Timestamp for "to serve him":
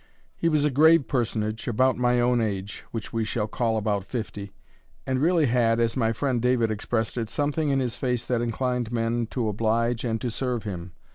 10.21-10.93